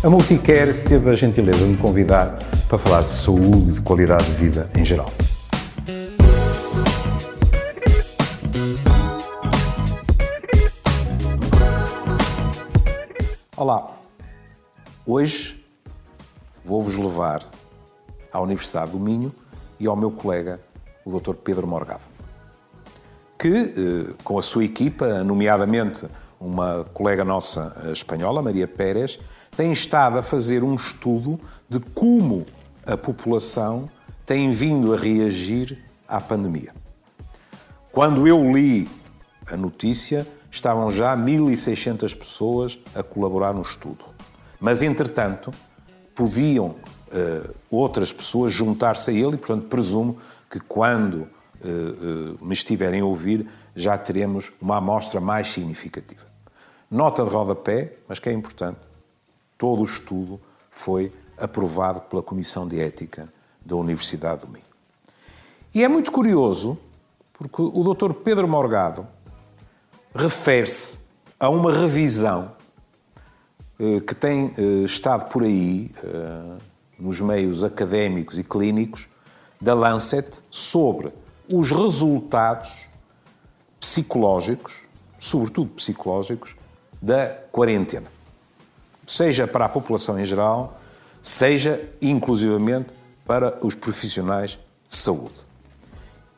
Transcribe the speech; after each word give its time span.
A 0.00 0.08
Multicare 0.08 0.74
teve 0.84 1.10
a 1.10 1.14
gentileza 1.16 1.58
de 1.58 1.72
me 1.72 1.76
convidar 1.76 2.38
para 2.68 2.78
falar 2.78 3.00
de 3.02 3.10
saúde 3.10 3.70
e 3.70 3.72
de 3.72 3.80
qualidade 3.80 4.26
de 4.26 4.30
vida 4.30 4.70
em 4.78 4.84
geral. 4.84 5.10
Olá, 13.56 13.92
hoje 15.04 15.66
vou-vos 16.64 16.96
levar 16.96 17.44
à 18.32 18.40
Universidade 18.40 18.92
do 18.92 19.00
Minho 19.00 19.34
e 19.80 19.88
ao 19.88 19.96
meu 19.96 20.12
colega, 20.12 20.60
o 21.04 21.10
Dr. 21.18 21.34
Pedro 21.34 21.66
Morgado, 21.66 22.04
que, 23.36 23.48
eh, 23.48 24.14
com 24.22 24.38
a 24.38 24.42
sua 24.42 24.64
equipa, 24.64 25.24
nomeadamente 25.24 26.06
uma 26.40 26.84
colega 26.94 27.24
nossa 27.24 27.76
eh, 27.84 27.92
espanhola, 27.92 28.42
Maria 28.42 28.68
Pérez, 28.68 29.18
tem 29.56 29.72
estado 29.72 30.18
a 30.18 30.22
fazer 30.22 30.62
um 30.62 30.74
estudo 30.74 31.40
de 31.68 31.80
como 31.80 32.46
a 32.86 32.96
população 32.96 33.90
tem 34.24 34.50
vindo 34.50 34.94
a 34.94 34.96
reagir 34.96 35.84
à 36.06 36.20
pandemia. 36.20 36.72
Quando 37.90 38.28
eu 38.28 38.52
li 38.52 38.88
a 39.46 39.56
notícia, 39.56 40.26
estavam 40.50 40.90
já 40.90 41.16
1.600 41.16 42.16
pessoas 42.16 42.78
a 42.94 43.02
colaborar 43.02 43.52
no 43.52 43.62
estudo. 43.62 44.04
Mas, 44.60 44.82
entretanto, 44.82 45.52
podiam 46.14 46.66
uh, 46.66 47.54
outras 47.70 48.12
pessoas 48.12 48.52
juntar-se 48.52 49.10
a 49.10 49.14
ele 49.14 49.34
e, 49.34 49.36
portanto, 49.36 49.66
presumo 49.66 50.18
que 50.50 50.60
quando 50.60 51.28
me 52.40 52.52
estiverem 52.52 53.00
a 53.00 53.04
ouvir 53.04 53.48
já 53.74 53.96
teremos 53.96 54.52
uma 54.60 54.76
amostra 54.76 55.20
mais 55.20 55.48
significativa. 55.48 56.26
Nota 56.90 57.24
de 57.24 57.30
rodapé, 57.30 57.94
mas 58.08 58.18
que 58.18 58.28
é 58.28 58.32
importante, 58.32 58.80
todo 59.56 59.82
o 59.82 59.84
estudo 59.84 60.40
foi 60.70 61.12
aprovado 61.36 62.00
pela 62.02 62.22
Comissão 62.22 62.66
de 62.66 62.80
Ética 62.80 63.32
da 63.64 63.76
Universidade 63.76 64.42
do 64.42 64.48
Minho. 64.48 64.64
E 65.74 65.84
é 65.84 65.88
muito 65.88 66.10
curioso, 66.10 66.78
porque 67.34 67.62
o 67.62 67.94
Dr. 67.94 68.12
Pedro 68.14 68.48
Morgado 68.48 69.06
refere-se 70.14 70.98
a 71.38 71.48
uma 71.48 71.72
revisão 71.72 72.52
eh, 73.78 74.00
que 74.00 74.14
tem 74.14 74.52
eh, 74.56 74.84
estado 74.84 75.28
por 75.28 75.44
aí, 75.44 75.92
eh, 76.02 76.56
nos 76.98 77.20
meios 77.20 77.62
académicos 77.62 78.38
e 78.38 78.42
clínicos, 78.42 79.08
da 79.60 79.74
Lancet 79.74 80.42
sobre 80.50 81.12
os 81.48 81.70
resultados 81.70 82.86
psicológicos, 83.80 84.82
sobretudo 85.18 85.70
psicológicos, 85.70 86.54
da 87.00 87.28
quarentena. 87.50 88.06
Seja 89.06 89.46
para 89.46 89.64
a 89.64 89.68
população 89.68 90.18
em 90.18 90.24
geral, 90.24 90.78
seja 91.22 91.88
inclusivamente 92.02 92.88
para 93.24 93.58
os 93.64 93.74
profissionais 93.74 94.58
de 94.88 94.96
saúde. 94.96 95.34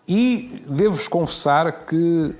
E 0.06 0.64
devo-vos 0.68 1.08
confessar 1.08 1.84
que 1.86 2.34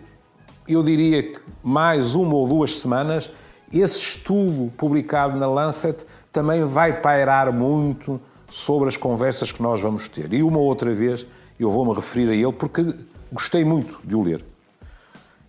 eu 0.68 0.82
diria 0.82 1.22
que 1.22 1.40
mais 1.62 2.14
uma 2.14 2.34
ou 2.34 2.46
duas 2.46 2.78
semanas 2.78 3.30
esse 3.72 3.98
estudo 3.98 4.72
publicado 4.77 5.38
na 5.38 5.46
Lancet 5.46 6.05
também 6.32 6.64
vai 6.64 7.00
pairar 7.00 7.52
muito 7.52 8.20
sobre 8.50 8.88
as 8.88 8.96
conversas 8.96 9.52
que 9.52 9.62
nós 9.62 9.80
vamos 9.80 10.08
ter. 10.08 10.32
E 10.32 10.42
uma 10.42 10.58
outra 10.58 10.92
vez 10.92 11.24
eu 11.62 11.70
vou-me 11.70 11.94
referir 11.94 12.30
a 12.30 12.34
ele 12.34 12.53
porque 12.53 12.94
gostei 13.33 13.64
muito 13.64 14.00
de 14.05 14.14
o 14.16 14.22
ler. 14.22 14.44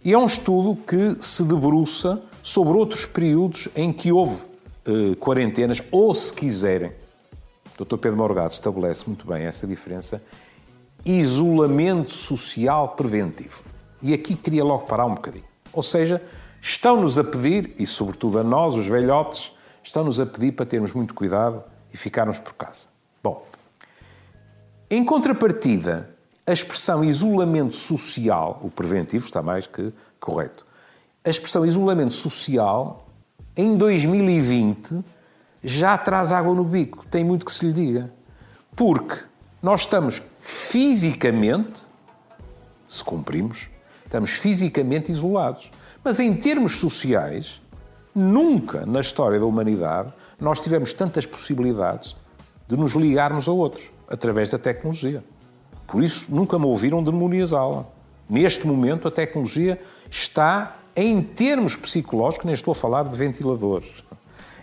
E 0.04 0.14
é 0.14 0.18
um 0.18 0.26
estudo 0.26 0.76
que 0.76 1.18
se 1.24 1.44
debruça 1.44 2.22
sobre 2.42 2.74
outros 2.74 3.06
períodos 3.06 3.68
em 3.76 3.94
que 3.94 4.12
houve 4.12 4.44
eh, 4.86 5.16
quarentenas, 5.16 5.82
ou 5.92 6.14
se 6.16 6.34
quiserem, 6.34 6.92
o 7.80 7.86
Dr. 7.86 7.98
Pedro 7.98 8.18
Morgado 8.18 8.52
estabelece 8.52 9.06
muito 9.06 9.28
bem 9.28 9.44
essa 9.44 9.68
diferença, 9.68 10.22
isolamento 11.06 12.12
social 12.12 12.90
preventivo. 12.90 13.62
E 14.02 14.14
aqui 14.14 14.36
queria 14.36 14.64
logo 14.64 14.88
parar 14.88 15.06
um 15.06 15.14
bocadinho. 15.14 15.46
Ou 15.72 15.84
seja, 15.84 16.22
estão-nos 16.60 17.20
a 17.20 17.24
pedir, 17.24 17.74
e 17.78 17.86
sobretudo 17.86 18.40
a 18.40 18.44
nós, 18.44 18.76
os 18.76 18.88
velhotes, 18.88 19.52
estão-nos 19.84 20.20
a 20.20 20.26
pedir 20.26 20.54
para 20.54 20.66
termos 20.66 20.94
muito 20.94 21.14
cuidado 21.14 21.64
e 21.94 21.98
ficarmos 21.98 22.40
por 22.40 22.54
casa. 22.54 22.88
Bom, 23.22 23.46
em 24.92 25.06
contrapartida, 25.06 26.10
a 26.46 26.52
expressão 26.52 27.02
isolamento 27.02 27.74
social, 27.74 28.60
o 28.62 28.70
preventivo 28.70 29.24
está 29.24 29.42
mais 29.42 29.66
que 29.66 29.94
correto, 30.20 30.66
a 31.24 31.30
expressão 31.30 31.66
isolamento 31.66 32.14
social, 32.14 33.08
em 33.56 33.78
2020, 33.78 35.02
já 35.64 35.98
traz 35.98 36.34
água 36.34 36.54
no 36.54 36.66
bico. 36.66 37.06
Tem 37.10 37.24
muito 37.24 37.46
que 37.46 37.54
se 37.54 37.66
lhe 37.66 37.72
diga. 37.72 38.12
Porque 38.76 39.18
nós 39.64 39.82
estamos 39.82 40.22
fisicamente, 40.42 41.84
se 42.86 43.02
cumprimos, 43.02 43.70
estamos 44.04 44.32
fisicamente 44.32 45.10
isolados. 45.10 45.72
Mas 46.04 46.20
em 46.20 46.36
termos 46.36 46.80
sociais, 46.80 47.62
nunca 48.14 48.86
na 48.86 49.00
história 49.00 49.40
da 49.40 49.46
humanidade 49.46 50.12
nós 50.38 50.60
tivemos 50.60 50.92
tantas 50.92 51.26
possibilidades 51.26 52.14
de 52.68 52.76
nos 52.76 52.94
ligarmos 52.94 53.48
a 53.48 53.54
outros 53.54 53.90
através 54.12 54.50
da 54.50 54.60
tecnologia. 54.60 55.24
Por 55.88 56.04
isso, 56.04 56.28
nunca 56.30 56.60
me 56.60 56.66
ouviram 56.66 57.04
demoniazá-la. 57.04 57.86
Neste 58.30 58.68
momento, 58.68 59.08
a 59.08 59.12
tecnologia 59.12 59.82
está 60.10 60.78
em 60.96 61.22
termos 61.22 61.76
psicológicos, 61.76 62.46
nem 62.46 62.54
estou 62.54 62.74
a 62.74 62.76
falar 62.76 63.04
de 63.04 63.16
ventiladores, 63.16 63.90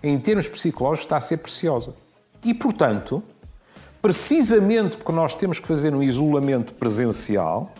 em 0.02 0.18
termos 0.18 0.46
psicológicos 0.46 1.06
está 1.06 1.16
a 1.16 1.20
ser 1.20 1.38
preciosa. 1.38 1.94
E, 2.44 2.54
portanto, 2.54 3.22
precisamente 4.00 4.96
porque 4.96 5.12
nós 5.12 5.34
temos 5.34 5.58
que 5.58 5.66
fazer 5.66 5.94
um 5.94 6.02
isolamento 6.02 6.74
presencial, 6.74 7.72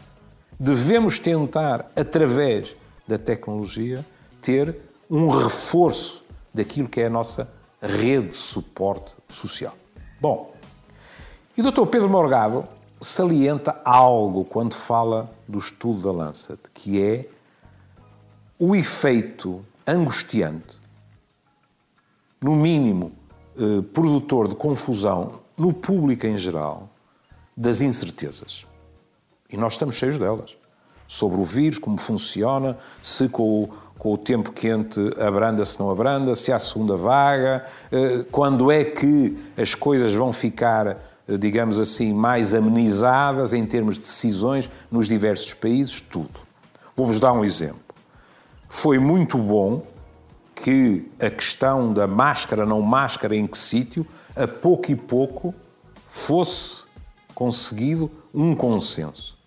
devemos 0.58 1.18
tentar, 1.18 1.90
através 1.94 2.74
da 3.06 3.16
tecnologia, 3.16 4.04
ter 4.42 4.76
um 5.08 5.28
reforço 5.28 6.24
daquilo 6.52 6.88
que 6.88 7.00
é 7.00 7.06
a 7.06 7.10
nossa 7.10 7.48
rede 7.80 8.28
de 8.28 8.36
suporte 8.36 9.12
social. 9.28 9.74
Bom, 10.20 10.52
e 11.58 11.60
o 11.60 11.72
Dr. 11.72 11.86
Pedro 11.86 12.08
Morgado 12.08 12.68
salienta 13.00 13.80
algo 13.84 14.44
quando 14.44 14.74
fala 14.74 15.28
do 15.48 15.58
estudo 15.58 16.02
da 16.02 16.12
Lancet, 16.12 16.60
que 16.72 17.02
é 17.02 17.28
o 18.60 18.76
efeito 18.76 19.64
angustiante, 19.84 20.80
no 22.40 22.54
mínimo 22.54 23.10
eh, 23.56 23.82
produtor 23.92 24.46
de 24.46 24.54
confusão 24.54 25.40
no 25.56 25.72
público 25.72 26.28
em 26.28 26.38
geral, 26.38 26.88
das 27.56 27.80
incertezas. 27.80 28.64
E 29.50 29.56
nós 29.56 29.72
estamos 29.72 29.96
cheios 29.96 30.16
delas. 30.16 30.56
Sobre 31.08 31.40
o 31.40 31.44
vírus, 31.44 31.78
como 31.78 31.98
funciona, 31.98 32.78
se 33.02 33.28
com 33.28 33.64
o, 33.64 33.68
com 33.98 34.12
o 34.12 34.16
tempo 34.16 34.52
quente 34.52 35.00
abranda, 35.20 35.64
se 35.64 35.80
não 35.80 35.90
abranda, 35.90 36.36
se 36.36 36.52
há 36.52 36.58
segunda 36.60 36.96
vaga, 36.96 37.66
eh, 37.90 38.24
quando 38.30 38.70
é 38.70 38.84
que 38.84 39.36
as 39.56 39.74
coisas 39.74 40.14
vão 40.14 40.32
ficar, 40.32 41.17
digamos 41.36 41.78
assim, 41.78 42.14
mais 42.14 42.54
amenizadas 42.54 43.52
em 43.52 43.66
termos 43.66 43.96
de 43.96 44.02
decisões 44.02 44.70
nos 44.90 45.06
diversos 45.06 45.52
países, 45.52 46.00
tudo. 46.00 46.40
Vou-vos 46.96 47.20
dar 47.20 47.32
um 47.32 47.44
exemplo. 47.44 47.80
Foi 48.68 48.98
muito 48.98 49.36
bom 49.36 49.82
que 50.54 51.10
a 51.20 51.30
questão 51.30 51.92
da 51.92 52.06
máscara, 52.06 52.64
não 52.64 52.80
máscara, 52.80 53.36
em 53.36 53.46
que 53.46 53.58
sítio, 53.58 54.06
a 54.34 54.46
pouco 54.46 54.90
e 54.90 54.96
pouco 54.96 55.54
fosse 56.06 56.84
conseguido 57.34 58.10
um 58.34 58.54
consenso. 58.54 59.38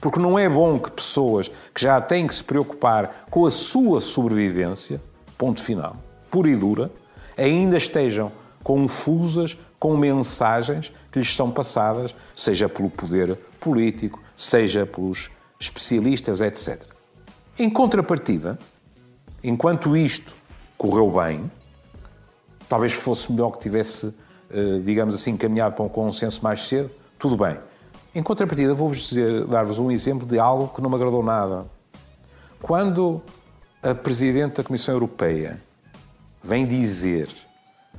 Porque 0.00 0.20
não 0.20 0.38
é 0.38 0.48
bom 0.48 0.78
que 0.78 0.90
pessoas 0.90 1.48
que 1.74 1.82
já 1.82 2.00
têm 2.00 2.26
que 2.26 2.34
se 2.34 2.44
preocupar 2.44 3.26
com 3.30 3.44
a 3.44 3.50
sua 3.50 4.00
sobrevivência, 4.00 5.00
ponto 5.36 5.60
final, 5.60 5.96
pura 6.30 6.48
e 6.48 6.56
dura, 6.56 6.90
ainda 7.36 7.76
estejam 7.76 8.32
confusas 8.62 9.56
com 9.78 9.96
mensagens 9.96 10.92
que 11.10 11.18
lhes 11.18 11.34
são 11.34 11.50
passadas, 11.50 12.14
seja 12.34 12.68
pelo 12.68 12.90
poder 12.90 13.36
político, 13.60 14.20
seja 14.36 14.86
pelos 14.86 15.30
especialistas, 15.58 16.40
etc. 16.40 16.82
Em 17.58 17.70
contrapartida, 17.70 18.58
enquanto 19.42 19.96
isto 19.96 20.36
correu 20.76 21.10
bem, 21.10 21.50
talvez 22.68 22.92
fosse 22.92 23.30
melhor 23.32 23.52
que 23.52 23.60
tivesse, 23.60 24.14
eh, 24.50 24.80
digamos 24.84 25.14
assim, 25.14 25.36
caminhado 25.36 25.74
para 25.74 25.84
um 25.84 25.88
consenso 25.88 26.42
mais 26.42 26.60
cedo, 26.60 26.90
tudo 27.18 27.36
bem. 27.36 27.56
Em 28.14 28.22
contrapartida, 28.22 28.74
vou-vos 28.74 29.14
dar-vos 29.48 29.78
um 29.78 29.90
exemplo 29.90 30.26
de 30.26 30.38
algo 30.38 30.68
que 30.68 30.80
não 30.80 30.88
me 30.88 30.96
agradou 30.96 31.22
nada. 31.22 31.66
Quando 32.62 33.22
a 33.82 33.94
Presidente 33.94 34.56
da 34.56 34.64
Comissão 34.64 34.94
Europeia 34.94 35.60
vem 36.42 36.66
dizer 36.66 37.28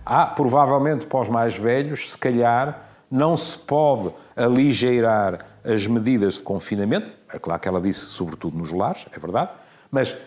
ah, 0.07 0.25
provavelmente 0.25 1.05
para 1.05 1.19
os 1.19 1.29
mais 1.29 1.55
velhos, 1.55 2.11
se 2.11 2.17
calhar 2.17 2.83
não 3.09 3.35
se 3.35 3.57
pode 3.57 4.11
aligeirar 4.35 5.45
as 5.63 5.85
medidas 5.85 6.35
de 6.35 6.41
confinamento, 6.41 7.11
é 7.33 7.37
claro 7.37 7.59
que 7.59 7.67
ela 7.67 7.81
disse 7.81 8.01
sobretudo 8.05 8.57
nos 8.57 8.71
lares, 8.71 9.05
é 9.11 9.19
verdade, 9.19 9.51
mas 9.91 10.17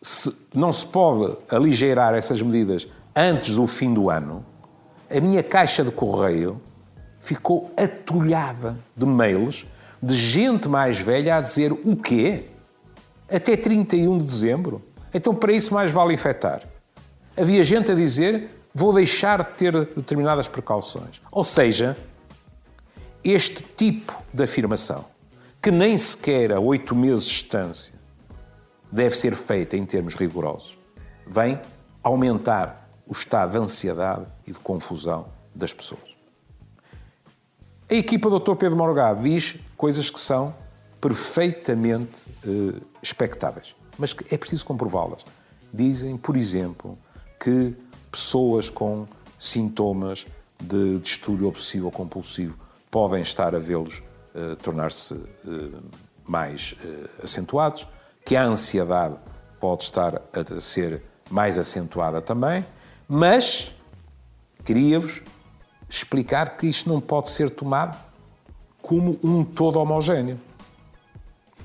se 0.00 0.34
não 0.54 0.72
se 0.72 0.86
pode 0.86 1.36
aligeirar 1.50 2.14
essas 2.14 2.40
medidas 2.42 2.88
antes 3.14 3.56
do 3.56 3.66
fim 3.66 3.92
do 3.92 4.08
ano, 4.08 4.44
a 5.10 5.20
minha 5.20 5.42
caixa 5.42 5.84
de 5.84 5.90
correio 5.90 6.60
ficou 7.20 7.72
atulhada 7.76 8.76
de 8.96 9.06
mails 9.06 9.66
de 10.02 10.14
gente 10.14 10.68
mais 10.68 10.98
velha 10.98 11.36
a 11.36 11.40
dizer 11.40 11.72
o 11.72 11.96
quê? 11.96 12.46
Até 13.30 13.56
31 13.56 14.18
de 14.18 14.24
dezembro? 14.24 14.82
Então, 15.14 15.34
para 15.34 15.52
isso, 15.52 15.72
mais 15.72 15.90
vale 15.90 16.14
infectar. 16.14 16.62
Havia 17.36 17.62
gente 17.62 17.92
a 17.92 17.94
dizer 17.94 18.50
vou 18.74 18.92
deixar 18.92 19.44
de 19.44 19.50
ter 19.52 19.72
determinadas 19.72 20.48
precauções. 20.48 21.20
Ou 21.30 21.44
seja, 21.44 21.96
este 23.22 23.62
tipo 23.76 24.16
de 24.32 24.42
afirmação, 24.42 25.04
que 25.60 25.70
nem 25.70 25.96
sequer 25.96 26.52
a 26.52 26.60
oito 26.60 26.94
meses 26.94 27.24
de 27.24 27.30
distância 27.30 27.94
deve 28.90 29.14
ser 29.14 29.34
feita 29.34 29.76
em 29.76 29.86
termos 29.86 30.14
rigorosos, 30.14 30.76
vem 31.26 31.60
aumentar 32.02 32.88
o 33.06 33.12
estado 33.12 33.52
de 33.52 33.58
ansiedade 33.58 34.26
e 34.46 34.52
de 34.52 34.58
confusão 34.58 35.26
das 35.54 35.72
pessoas. 35.72 36.12
A 37.90 37.94
equipa 37.94 38.30
do 38.30 38.38
Dr. 38.38 38.54
Pedro 38.54 38.76
Morgado 38.76 39.22
diz 39.22 39.56
coisas 39.76 40.08
que 40.08 40.18
são 40.18 40.54
perfeitamente 41.00 42.16
eh, 42.44 42.80
expectáveis, 43.02 43.74
mas 43.98 44.16
é 44.30 44.36
preciso 44.38 44.64
comprová-las. 44.64 45.24
Dizem, 45.72 46.16
por 46.16 46.36
exemplo, 46.36 46.98
que 47.38 47.74
pessoas 48.12 48.68
com 48.68 49.08
sintomas 49.38 50.26
de 50.60 50.98
distúrbio 50.98 51.48
obsessivo 51.48 51.86
ou 51.86 51.90
compulsivo 51.90 52.56
podem 52.90 53.22
estar 53.22 53.54
a 53.54 53.58
vê-los 53.58 54.02
uh, 54.34 54.54
tornar-se 54.56 55.14
uh, 55.14 55.82
mais 56.24 56.76
uh, 56.84 57.24
acentuados, 57.24 57.88
que 58.24 58.36
a 58.36 58.44
ansiedade 58.44 59.16
pode 59.58 59.84
estar 59.84 60.20
a 60.32 60.60
ser 60.60 61.02
mais 61.30 61.58
acentuada 61.58 62.20
também, 62.20 62.64
mas 63.08 63.72
queria-vos 64.64 65.22
explicar 65.88 66.56
que 66.56 66.66
isto 66.66 66.88
não 66.88 67.00
pode 67.00 67.30
ser 67.30 67.48
tomado 67.48 67.98
como 68.80 69.18
um 69.24 69.42
todo 69.42 69.78
homogéneo. 69.80 70.38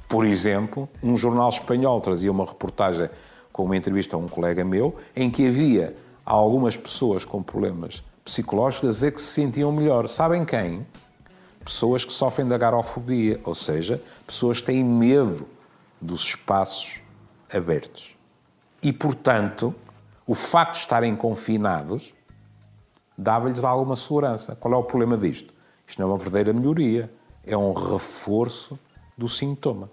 Por 0.08 0.26
exemplo, 0.26 0.88
um 1.04 1.18
jornal 1.18 1.50
espanhol 1.50 2.00
trazia 2.00 2.32
uma 2.32 2.46
reportagem 2.46 3.10
com 3.52 3.66
uma 3.66 3.76
entrevista 3.76 4.16
a 4.16 4.20
um 4.20 4.28
colega 4.28 4.64
meu 4.64 4.96
em 5.16 5.30
que 5.30 5.48
havia 5.48 5.96
algumas 6.28 6.76
pessoas 6.76 7.24
com 7.24 7.42
problemas 7.42 8.04
psicológicos 8.26 9.02
a 9.04 9.10
que 9.10 9.22
se 9.22 9.28
sentiam 9.28 9.72
melhor. 9.72 10.10
Sabem 10.10 10.44
quem? 10.44 10.86
Pessoas 11.64 12.04
que 12.04 12.12
sofrem 12.12 12.46
de 12.46 12.54
agorafobia, 12.54 13.40
ou 13.46 13.54
seja, 13.54 14.02
pessoas 14.26 14.60
que 14.60 14.68
têm 14.68 14.84
medo 14.84 15.48
dos 16.02 16.22
espaços 16.22 17.00
abertos. 17.52 18.16
E, 18.84 18.92
portanto, 18.92 19.74
o 20.26 20.36
facto 20.36 20.74
de 20.74 20.80
estarem 20.80 21.16
confinados 21.16 22.14
dava-lhes 23.18 23.64
alguma 23.64 23.96
segurança. 23.96 24.56
Qual 24.56 24.74
é 24.74 24.78
o 24.78 24.84
problema 24.84 25.18
disto? 25.18 25.54
Isto 25.88 26.02
não 26.02 26.10
é 26.10 26.12
uma 26.12 26.18
verdadeira 26.18 26.52
melhoria, 26.52 27.10
é 27.46 27.56
um 27.56 27.72
reforço 27.72 28.78
do 29.18 29.30
sintoma. 29.30 29.90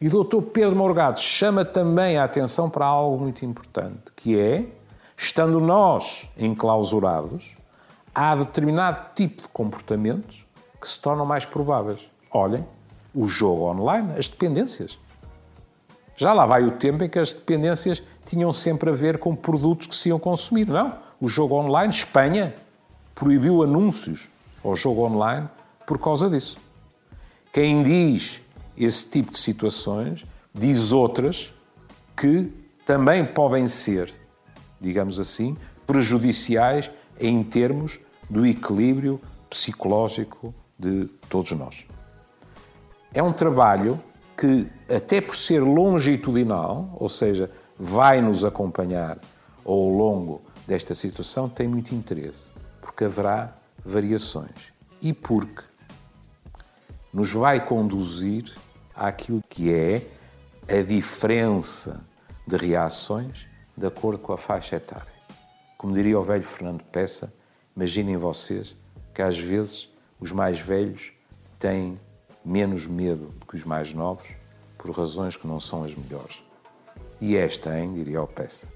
E 0.00 0.08
o 0.08 0.24
Dr. 0.24 0.42
Pedro 0.42 0.74
Morgado 0.74 1.20
chama 1.20 1.64
também 1.64 2.18
a 2.18 2.24
atenção 2.24 2.68
para 2.68 2.84
algo 2.84 3.18
muito 3.18 3.44
importante, 3.44 4.12
que 4.16 4.36
é, 4.36 4.66
estando 5.16 5.60
nós 5.60 6.28
enclausurados, 6.36 7.54
há 8.14 8.34
determinado 8.34 9.14
tipo 9.14 9.42
de 9.42 9.48
comportamentos 9.48 10.44
que 10.80 10.88
se 10.88 11.00
tornam 11.00 11.24
mais 11.24 11.46
prováveis. 11.46 12.00
Olhem, 12.30 12.66
o 13.14 13.26
jogo 13.26 13.64
online, 13.64 14.12
as 14.18 14.28
dependências. 14.28 14.98
Já 16.16 16.32
lá 16.32 16.46
vai 16.46 16.64
o 16.64 16.72
tempo 16.72 17.04
em 17.04 17.08
que 17.08 17.18
as 17.18 17.32
dependências 17.32 18.02
tinham 18.26 18.52
sempre 18.52 18.90
a 18.90 18.92
ver 18.92 19.18
com 19.18 19.34
produtos 19.34 19.86
que 19.86 19.94
se 19.94 20.08
iam 20.08 20.18
consumir. 20.18 20.66
Não. 20.66 20.96
O 21.20 21.28
jogo 21.28 21.54
online, 21.54 21.92
Espanha, 21.92 22.54
proibiu 23.14 23.62
anúncios 23.62 24.28
ao 24.64 24.74
jogo 24.74 25.04
online 25.04 25.48
por 25.86 25.98
causa 25.98 26.28
disso. 26.28 26.58
Quem 27.52 27.82
diz 27.82 28.40
esse 28.76 29.08
tipo 29.08 29.32
de 29.32 29.38
situações, 29.38 30.24
diz 30.54 30.92
outras 30.92 31.52
que 32.16 32.52
também 32.86 33.24
podem 33.24 33.66
ser, 33.66 34.12
digamos 34.82 35.18
assim, 35.18 35.56
prejudiciais 35.86 36.90
em 37.18 37.42
termos 37.44 38.00
do 38.28 38.44
equilíbrio 38.44 39.20
psicológico 39.48 40.52
de 40.78 41.06
todos 41.28 41.52
nós. 41.52 41.86
É 43.14 43.22
um 43.22 43.32
trabalho 43.32 44.02
que, 44.36 44.66
até 44.92 45.20
por 45.20 45.36
ser 45.36 45.60
longitudinal, 45.60 46.96
ou 46.98 47.08
seja, 47.08 47.50
vai 47.78 48.20
nos 48.20 48.44
acompanhar 48.44 49.18
ao 49.64 49.88
longo 49.88 50.40
desta 50.66 50.94
situação, 50.94 51.48
tem 51.48 51.68
muito 51.68 51.94
interesse, 51.94 52.46
porque 52.80 53.04
haverá 53.04 53.54
variações 53.84 54.72
e 55.00 55.12
porque 55.12 55.62
nos 57.12 57.32
vai 57.32 57.64
conduzir 57.64 58.52
àquilo 58.94 59.42
que 59.48 59.72
é 59.72 60.02
a 60.68 60.82
diferença 60.82 62.00
de 62.46 62.56
reações 62.56 63.46
de 63.76 63.86
acordo 63.86 64.18
com 64.18 64.32
a 64.32 64.38
faixa 64.38 64.76
etária. 64.76 65.12
Como 65.76 65.92
diria 65.92 66.18
o 66.18 66.22
velho 66.22 66.44
Fernando 66.44 66.82
Peça, 66.84 67.32
imaginem 67.76 68.16
vocês 68.16 68.76
que 69.14 69.22
às 69.22 69.38
vezes 69.38 69.88
os 70.20 70.32
mais 70.32 70.60
velhos 70.60 71.12
têm 71.58 72.00
menos 72.44 72.86
medo 72.86 73.26
do 73.26 73.46
que 73.46 73.56
os 73.56 73.64
mais 73.64 73.92
novos 73.92 74.28
por 74.78 74.90
razões 74.90 75.36
que 75.36 75.46
não 75.46 75.60
são 75.60 75.84
as 75.84 75.94
melhores. 75.94 76.42
E 77.20 77.36
esta, 77.36 77.78
hein, 77.78 77.94
diria 77.94 78.22
o 78.22 78.26
Peça, 78.26 78.66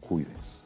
cuidem-se. 0.00 0.64